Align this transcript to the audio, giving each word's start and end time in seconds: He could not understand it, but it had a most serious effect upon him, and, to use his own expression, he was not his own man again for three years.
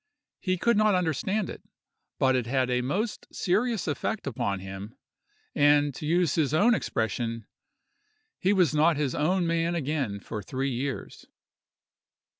He 0.39 0.57
could 0.57 0.77
not 0.77 0.95
understand 0.95 1.47
it, 1.47 1.61
but 2.17 2.35
it 2.35 2.47
had 2.47 2.71
a 2.71 2.81
most 2.81 3.27
serious 3.31 3.87
effect 3.87 4.25
upon 4.25 4.59
him, 4.59 4.95
and, 5.53 5.93
to 5.93 6.07
use 6.07 6.33
his 6.33 6.55
own 6.55 6.73
expression, 6.73 7.45
he 8.39 8.51
was 8.51 8.73
not 8.73 8.97
his 8.97 9.13
own 9.13 9.45
man 9.45 9.75
again 9.75 10.19
for 10.19 10.41
three 10.41 10.71
years. 10.71 11.27